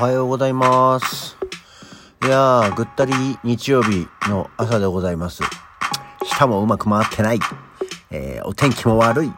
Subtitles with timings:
[0.00, 1.36] はようございます。
[2.24, 3.12] いやー、ぐったり
[3.44, 5.42] 日曜日の朝でございます。
[6.24, 7.38] 舌もうまく回ってない。
[8.10, 9.32] えー、お天気も悪い。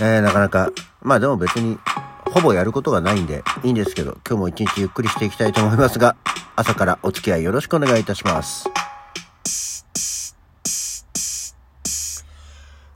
[0.00, 0.70] えー、なかなか、
[1.02, 1.78] まあでも別に、
[2.30, 6.14] ほぼやることがないんでいいんですけど、今日も一日ゆっくりしていきたいと思いますが、
[6.54, 8.70] 朝からお付き合いよろしくお願いいたします。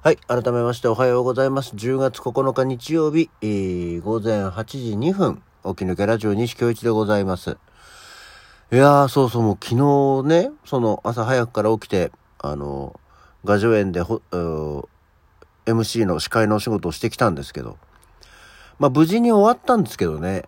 [0.02, 0.16] はい。
[0.16, 1.76] 改めましておはようございます。
[1.76, 7.58] 10月9日日曜日、えー、午前8時2分、起き抜けラジオ西京一でございます。
[8.72, 12.98] いやー、そうそう、もう昨日ね、その朝早くから起きて、あの、
[13.44, 14.88] 画助園でほ、うー
[15.66, 17.76] MC の司会のお仕事をしてきたんですけど、
[18.78, 20.44] まあ無事に終わったんですけどね、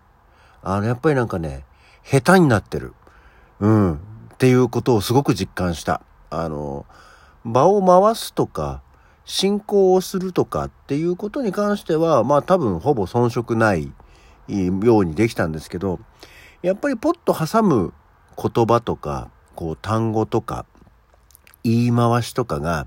[0.62, 1.66] あの、やっぱりなんかね、
[2.04, 2.94] 下手になってる。
[3.60, 3.94] うん。
[3.96, 3.98] っ
[4.38, 6.00] ていうことをすごく実感した。
[6.30, 6.86] あの、
[7.44, 8.80] 場を回すとか、
[9.24, 13.92] 進行をするとかっていうことに関しては、まあ多分ほぼ遜色ない
[14.48, 16.00] ようにできたんですけど、
[16.62, 17.92] やっぱりポッと挟む
[18.36, 20.66] 言葉とか、こう単語とか、
[21.64, 22.86] 言い回しとかが、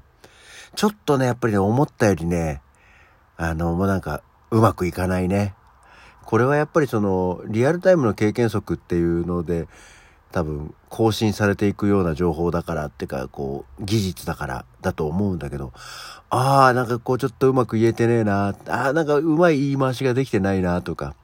[0.75, 2.61] ちょっとね、やっぱりね、思ったよりね、
[3.37, 5.53] あの、もうなんか、うまくいかないね。
[6.25, 9.67] これはやっぱりその、リアルタイムの経験則っていうので、
[10.31, 15.73] 多分、更新されていくような情報だからってか、こう、技術だからだと思うんだけど、
[16.29, 21.15] ああ、なんかこうちょっとうまく言えてねえな、ああ、なんかうまい言い回しができてないなとか、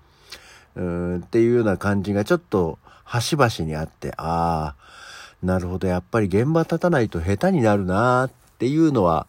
[0.75, 9.27] うーん、っていうような感じがちょっと端々にあって、ああ、なるほど、やっぱり現場立たないと下手になるなっていうのは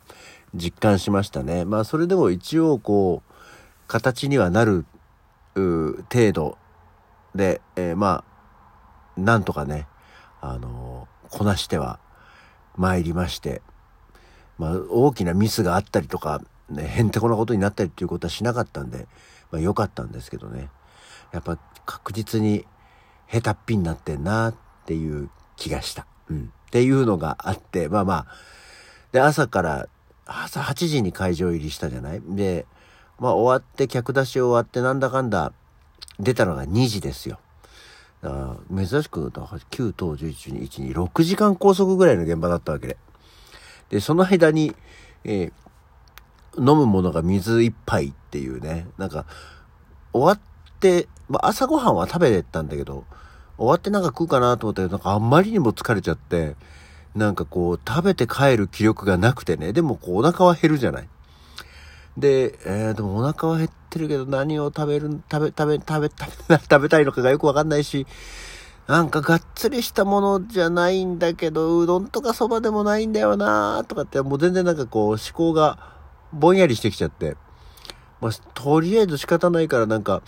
[0.54, 1.64] 実感しましたね。
[1.64, 3.32] まあそれでも一応こう、
[3.88, 4.84] 形にはなる、
[5.54, 6.58] う程度
[7.34, 8.31] で、えーまあ、
[9.16, 9.86] なんとかね、
[10.40, 11.98] あのこなしては
[12.76, 13.62] 参りまして、
[14.58, 19.06] まあ、大きなミスがあったりとか、ね、へんてこなことになったりっていうことはしなかったんで、
[19.50, 20.70] まあ良かったんですけどね。
[21.32, 22.66] やっぱ確実に
[23.30, 24.54] 下手っぴになってんなっ
[24.86, 26.06] ていう気がした。
[26.28, 26.52] うん。
[26.66, 28.26] っていうのがあって、まあまあ、
[29.12, 29.88] で、朝から、
[30.24, 32.22] 朝8時に会場入りしたじゃない？
[32.22, 32.66] で、
[33.18, 35.52] まあ終わって、客出し終わって、なんだかんだ、
[36.18, 37.38] 出たのが2時ですよ。
[38.22, 42.96] だから珍しく、9等11に、1、2、6時間拘束ぐらいの現場だったわけで。
[43.90, 44.74] で、その間に、
[45.24, 45.52] えー
[46.58, 49.24] 飲むものが水一杯っていうね、なんか、
[50.12, 53.04] 終わって、まあ、朝ごはんは食べてたんだけど、
[53.56, 56.56] 終わってなんか食うかなと思ったけど、なんかあんまりにも疲れちゃって、
[57.14, 61.08] なんかこう、食べて帰る気力がなくてね、でもこう、お腹は減るじゃない。
[62.18, 68.06] で、えー、でもお腹は減っててるけど何を食べる、食べ、食べ、食べ、食べ、 食べたいのかがよくわかんないし、
[68.86, 75.78] なんかがっつりしたものじゃないんだけど、うどんとかそばでもないんだよなとかって、もう全然なんかこう思考が
[76.32, 77.36] ぼんやりしてきちゃって。
[78.22, 80.22] まあ、とりあえず仕方ないからなんか、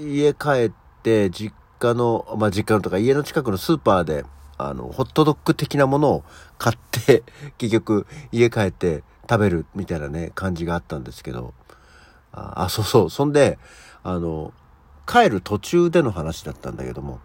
[0.00, 0.72] 家帰っ
[1.02, 4.24] て実家の、まあ、実家のとか家の近くのスーパーで、
[4.56, 6.24] あの、ホットドッグ的なものを
[6.58, 7.22] 買って、
[7.58, 11.52] 結局家帰って食べるみたいなね、感じがあったんですけど、
[12.32, 13.58] あ、そうそう、そんで、
[14.02, 14.52] あの、
[15.06, 17.20] 帰る途中での話だったんだけども、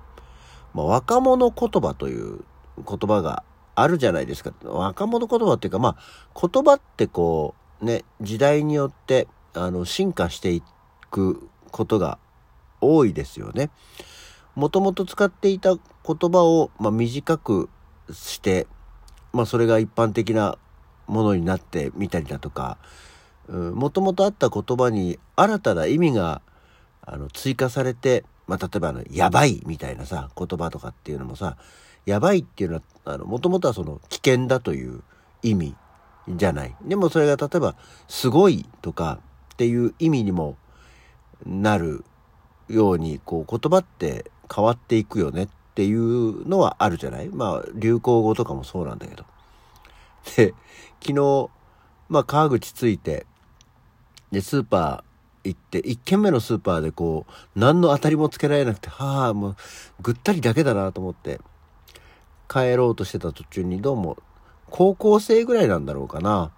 [0.73, 2.43] まあ、若者言葉という
[2.77, 3.43] 言葉が
[3.75, 4.53] あるじゃないですか。
[4.63, 10.63] 若者言葉っていうか、まあ、言葉ってこう、ね、時代によって、あの、進化してい
[11.11, 12.17] くことが
[12.81, 13.69] 多いですよね。
[14.55, 15.81] もともと使っていた言
[16.31, 17.69] 葉を、まあ、短く
[18.11, 18.67] して、
[19.33, 20.57] まあ、それが一般的な
[21.07, 22.77] ものになってみたりだとか、
[23.49, 26.41] もともとあった言葉に新たな意味が
[27.01, 31.57] あの追加されて、まあ、例えばあの、やばいみたいなさ、言葉とかっていうのもさ、
[32.05, 35.01] やばいっていうのは、もともとはその危険だという
[35.41, 35.75] 意味
[36.29, 36.75] じゃない。
[36.83, 37.75] でもそれが例えば、
[38.07, 39.19] すごいとか
[39.53, 40.57] っていう意味にも
[41.45, 42.03] なる
[42.67, 47.29] ように、こう言葉って変わっていくよねっていうのはあるじゃない？
[47.29, 49.23] まあ、流行語とかもそうなんだけど。
[50.35, 50.53] で、
[51.01, 51.49] 昨日、
[52.09, 53.25] まあ、川口着いて、
[54.35, 59.55] で、スーパー行って、一軒目のスーパーでこう、何の当たりもつけられなくて、はあ、もう、
[60.01, 61.39] ぐったりだけだなと思って、
[62.49, 64.17] 帰ろうとしてた途中に、どうも、
[64.69, 66.51] 高校生ぐらいなんだろうかな、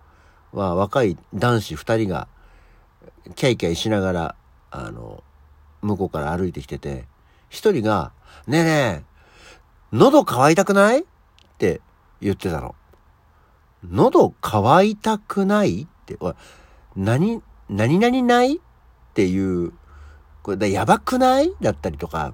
[0.53, 2.27] は、若い男子二人が、
[3.35, 4.35] キャイキャイしながら、
[4.71, 5.23] あの、
[5.83, 7.05] 向こうから歩いてきてて、
[7.49, 8.11] 一人が、
[8.47, 9.03] ねえねえ、
[9.91, 11.03] 喉乾いたくないっ
[11.59, 11.81] て
[12.21, 12.73] 言ってたの。
[13.87, 16.33] 喉乾いたくないって、おい、
[16.97, 18.57] 何、何々ない？
[18.57, 18.59] っ
[19.13, 19.73] ていう、
[20.43, 21.53] これだやばくない？
[21.59, 22.33] だったりとか、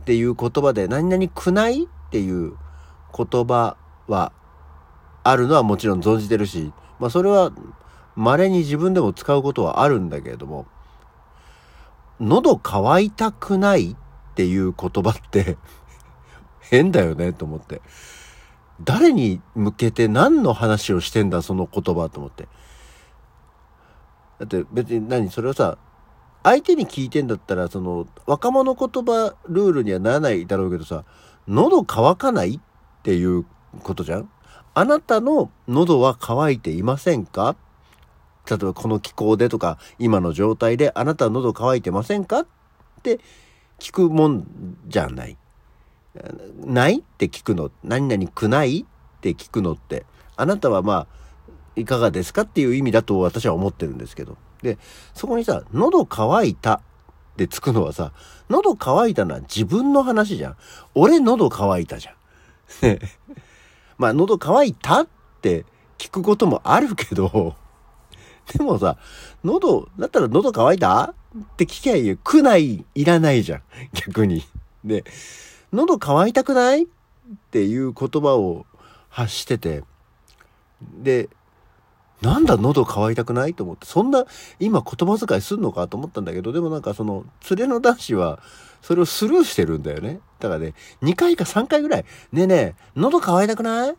[0.00, 1.84] っていう言葉で、何々くない？
[1.84, 2.54] っていう
[3.16, 3.76] 言葉
[4.08, 4.32] は
[5.22, 7.52] あるのはもちろん存じてるし、まあそれは
[8.16, 10.66] 稀に自分でも使うことはあるんだけれども、
[12.18, 13.92] 喉乾いたくない？
[13.92, 15.58] っていう言葉って
[16.60, 17.32] 変だよね？
[17.32, 17.82] と思って。
[18.82, 21.42] 誰に向けて何の話をしてんだ？
[21.42, 22.08] その言葉？
[22.08, 22.48] と思って。
[24.40, 25.76] だって別に何それをさ、
[26.42, 31.04] 相手に聞いてんだったら、その、若者言葉ルールにはならないだろうけどさ、
[31.46, 32.60] 喉乾かないっ
[33.02, 33.44] ていう
[33.82, 34.30] ことじゃん？
[34.72, 37.56] あなたの喉は乾いていませんか？
[38.48, 42.40] 例えばこの気候でとか、今の状態であなた喉乾いてませんか？
[42.40, 42.46] っ
[43.02, 43.20] て
[43.78, 45.36] 聞くもんじゃない。
[46.64, 47.70] ないって聞くの？
[47.84, 48.86] 何々くない？
[48.86, 50.06] って聞くのって。
[50.36, 51.06] あなたはまあ、
[51.76, 54.36] いかがですかっていう意味だと私は思ってるんですけど。
[54.62, 54.78] で、
[55.14, 56.80] そこにさ、喉乾いたっ
[57.36, 58.12] てつくのはさ、
[58.48, 60.56] 喉乾いたのは自分の話じゃん。
[60.94, 62.14] 俺喉乾いたじゃん。
[63.98, 65.08] まあ、喉乾いたっ
[65.40, 65.64] て
[65.98, 67.54] 聞くこともあるけど、
[68.56, 68.96] でもさ、
[69.44, 71.14] 喉、だったら喉乾いたっ
[71.56, 72.16] て聞きゃいいよ。
[72.22, 73.62] くない、いらないじゃん。
[73.92, 74.42] 逆に。
[74.84, 75.04] で、
[75.72, 76.86] 喉乾いたくないっ
[77.50, 78.66] ていう言葉を
[79.08, 79.84] 発してて、
[80.80, 81.28] で、
[82.22, 84.26] なんだ喉乾いたくないと思って、そんな
[84.58, 88.40] 今言葉遣いすんのかと思ったんだけど、でもなんかその連れの男子は
[88.82, 90.20] それをスルーしてるんだよね。
[90.38, 93.94] だからね、2回か3回ぐらい、ねえねえ、喉乾いたくない？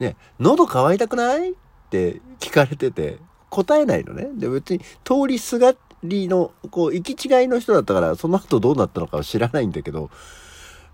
[0.00, 1.52] ね喉乾いたくない？
[1.52, 1.54] っ
[1.90, 3.18] て聞かれてて、
[3.50, 4.30] 答えないのね。
[4.34, 10.10] で、別に通りすがりの、こう、行き違いの人だったから、その後どうなったのかは知らないんだけど、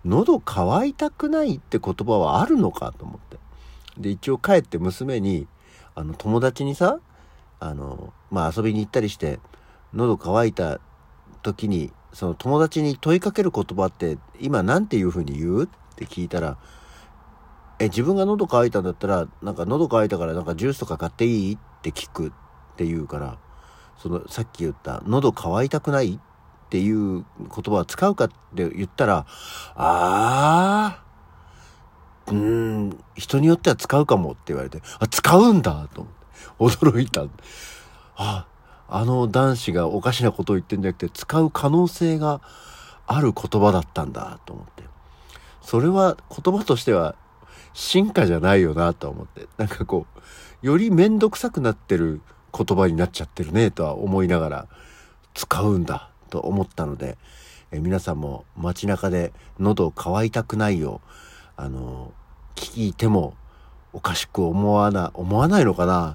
[0.05, 3.39] 喉乾いたくないって言葉はあるのかと思って。
[3.97, 5.47] で、一応帰って娘に、
[5.99, 7.01] あの、友達にさ、
[7.59, 9.41] あの、まあ、遊びに行ったりして、
[9.93, 10.79] 喉乾いた
[11.43, 15.65] 時に、その友達に問いかける言葉って、今何ていう風に言う？
[15.65, 16.57] って聞いたら、
[17.81, 21.55] え、自分が喉乾いたんだったら、なんか喉乾いたからなんかジュースとか買っていい？
[21.55, 22.33] って聞くっ
[22.77, 23.39] て言うから、
[23.99, 26.15] そのさっき言った喉乾いたくない？
[26.15, 29.27] っていう言葉を使うかって言ったら、
[29.75, 31.08] あー、
[32.35, 36.03] うん、人によっては使うかもって言われて、あ、使うんだと
[36.59, 37.25] 思って、驚いた。
[38.17, 38.47] あ、
[38.89, 42.41] あの男子がおかしなことを言ってんじゃなくて、使う可能性が
[43.07, 44.85] ある言葉だったんだと思って。
[45.63, 47.15] それは言葉としては
[47.75, 49.47] 進化じゃないよなと思って。
[49.57, 50.07] なんかこ
[50.63, 52.21] う、よりめんどくさくなってる
[52.57, 54.69] 言葉になっちゃってるねとは思いながら、
[55.35, 57.19] 使うんだと思ったので、
[57.71, 61.09] え皆さんも街中で喉を乾いたくないよう、
[61.59, 62.13] あの、
[62.55, 63.35] 聞いても
[63.93, 66.15] おかしく思わな、思わないのかな？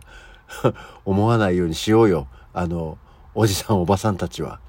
[1.04, 2.28] 思わないようにしようよ。
[2.54, 2.98] あの、
[3.36, 4.62] おじさんおばさんたちは。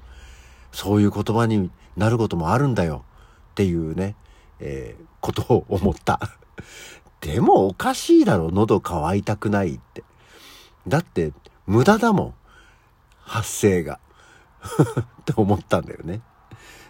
[0.73, 3.05] そういう言葉になることもあるんだよ。
[3.51, 4.17] っていうね、
[4.59, 6.19] えー、ことを思った。
[7.21, 10.03] でもおかしいだろ、喉乾いたくないって。
[10.85, 11.31] だって、
[11.65, 12.33] 無駄だもん。
[13.21, 13.99] 発声が。
[15.21, 16.21] って思ったんだよね。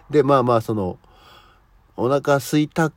[0.09, 0.97] で、まあまあ、その、
[1.95, 2.91] お腹空いた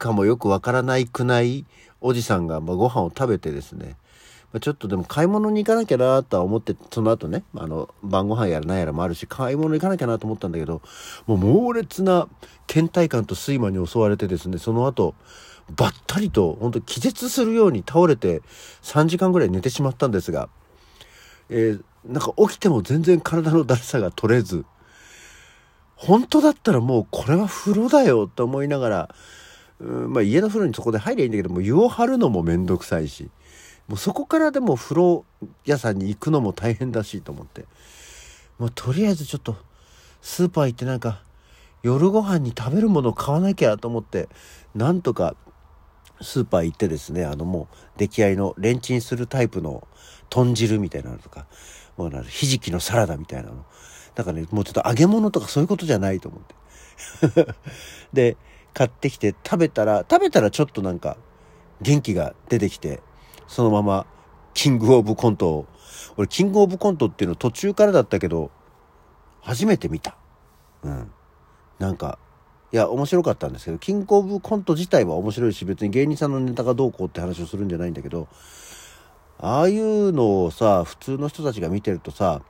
[0.00, 1.66] かもよくわからないくない
[2.00, 3.96] おじさんが、まあ、ご飯を食べてですね、
[4.52, 10.80] まあ、ちょっとでも買い物に行かなきゃなとは思って、その後ね、あの、晩ご飯やら何やらもあるし、買い物行かなきゃなと思ったんだけど、
[11.26, 12.28] もう猛烈な
[12.66, 15.14] 倦怠感と睡魔に襲われてですね、その後、
[15.76, 18.42] ばったりと、本当気絶するように倒れて、
[18.82, 20.48] 3時間ぐらい寝てしまったんですが、
[21.50, 24.64] えー、なんか起きても全然体のだるさが取れず、
[25.94, 29.14] 本当だったらもうこれは風呂だよと思いながら、
[29.80, 33.30] まあ家の風呂にそこで入りゃいいんだけども湯を張るのもめんどくさいし
[33.88, 35.24] もうそこからでも風呂
[35.64, 37.66] 屋さんに行くのも大変だしと思って。
[38.60, 39.56] もうとりあえずちょっと
[40.20, 41.22] スーパー行ってなんか
[41.82, 44.28] 夜ご飯に食べるものを買わなきゃと思って
[44.74, 45.34] なんとか
[46.20, 49.88] スーパー行ってですねあのもう出来合いのレンチンするタイプの
[50.28, 51.46] 豚汁みたいなのとか
[51.96, 53.64] もうひじきのサラダみたいなの。
[54.14, 57.54] だからねもうちょっと揚げ物とかそういうことじゃないと思って。
[58.12, 58.36] で
[58.74, 61.16] 買ってきて食べたら食べたらちょっとなんか
[61.80, 63.00] 元気が出てきて
[63.46, 64.06] そのまま
[64.54, 65.66] キングオブコントを
[66.16, 68.50] 俺キングオブコントっていうの途中からだったけど
[69.40, 70.16] 初めて見た。
[70.82, 71.10] うん。
[71.78, 72.18] なんか
[72.72, 78.28] いや、面白かったんですけど、キングオブコント自体は面白いし、別に芸人さんのネタがどうこうって話をするんじゃないんだけど、
[79.38, 82.42] ああいうのをさ、普通の人たちが見てるとさ、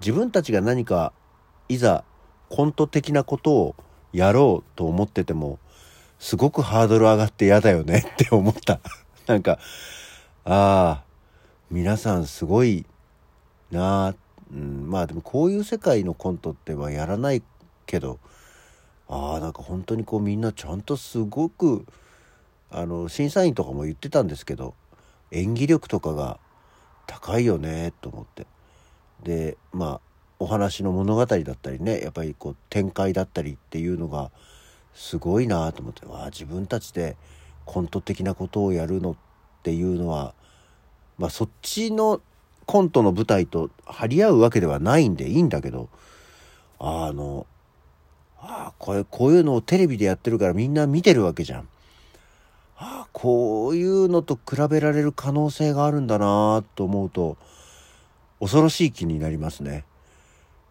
[0.00, 1.12] 自分たちが何か、
[1.68, 2.02] いざ
[2.48, 3.76] コント的なことを
[4.12, 5.58] やろうと思ってても、
[6.18, 8.80] すごくハードル上がって嫌だよね って思った。
[9.26, 9.58] なんか、
[10.44, 11.04] ああ、
[11.70, 12.86] 皆さんすごい
[13.70, 14.14] なあ、
[14.52, 17.42] うん、まあでもこういう世界のコントってはやらない
[17.86, 18.18] けど、
[19.08, 21.84] ああなんか本当にこうみんなちゃんとすごく
[22.70, 24.74] あの審査員とかも言ってたんですけど
[25.30, 26.38] 演技力とかが
[27.06, 28.46] 高いよねと思って
[29.22, 30.00] でまあ
[30.42, 34.32] お話の物語だったりねやっぱりこう展開だったりっていうのが
[34.92, 37.16] すごいなと思ってわあ自分たちで
[37.64, 39.14] コント的なことをやるのっ
[39.62, 40.34] ていうのは
[41.16, 42.20] まあそっちの
[42.66, 45.88] コントの舞台と張り合うわけではないんでいいんだけど
[46.80, 47.46] あの
[48.40, 51.68] あこれこういうのをテレビでやってるからみんな見てるわけじゃん。
[52.76, 57.36] あこういうのと比べられる可能性があるんだなと思うと
[58.40, 59.84] 恐ろしい気になりますね。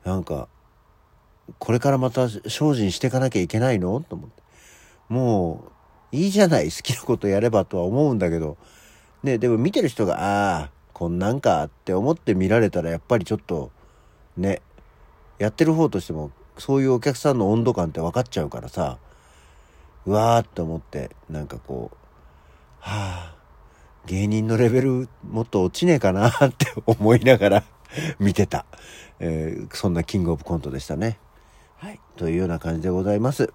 [0.03, 0.47] なんか
[1.59, 3.99] これからまた精進していかなきゃいけないの？
[4.01, 4.41] と思って。
[5.09, 5.65] も
[6.11, 8.57] ういいじゃない好きなことやればとは思うんだけど。
[9.23, 13.69] ねでも見てる人がああこんなんかって思って見られたらやっぱりちょっと
[14.35, 14.63] ね
[15.37, 18.97] やってる方としてもそういうお客さんの温度感って分かっちゃうからさ
[20.07, 21.97] うわーって思ってなんかこう
[22.79, 23.35] はあ
[24.07, 27.63] 芸人のレベルもっと落ちねえかなって思いながら。
[28.19, 28.65] 見てた、
[29.19, 31.19] えー、そんなキングオブコントでしたね。
[31.77, 31.99] はい。
[32.15, 33.53] というような感じでございます。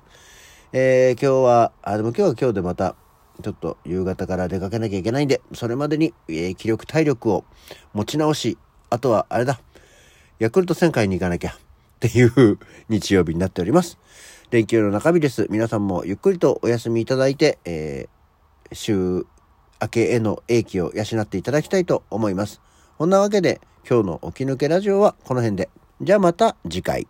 [0.72, 2.96] えー、今日は、あ、でも今日は今日でまた、
[3.42, 7.44] ちょっと夕方から出かけなきゃいけないんで、それまでに、えー、気力体力を
[7.92, 8.58] 持ち直し、
[8.90, 9.60] あとはあれだ、
[10.38, 11.54] ヤクルト1000回に行かなきゃっ
[12.00, 13.98] ていう日曜日になっております。
[14.50, 15.46] 連休の中日です。
[15.50, 19.26] 皆さんもゆっくりとお休みいただいて、えー、週
[19.80, 22.60] 明けへの英気を養っていただきたいと思います。
[22.98, 25.68] こんなわけで、今日の起き抜けラジオはこの辺で。
[26.00, 27.06] じゃあまた次回。